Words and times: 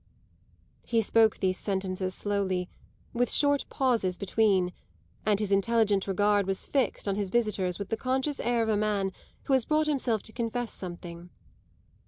He 0.83 0.99
spoke 1.03 1.37
these 1.37 1.59
sentences 1.59 2.15
slowly, 2.15 2.67
with 3.13 3.31
short 3.31 3.65
pauses 3.69 4.17
between, 4.17 4.73
and 5.27 5.39
his 5.39 5.51
intelligent 5.51 6.07
regard 6.07 6.47
was 6.47 6.65
fixed 6.65 7.07
on 7.07 7.15
his 7.17 7.29
visitor's 7.29 7.77
with 7.77 7.89
the 7.89 7.97
conscious 7.97 8.39
air 8.39 8.63
of 8.63 8.69
a 8.69 8.75
man 8.77 9.11
who 9.43 9.53
has 9.53 9.63
brought 9.65 9.85
himself 9.85 10.23
to 10.23 10.33
confess 10.33 10.73
something. 10.73 11.29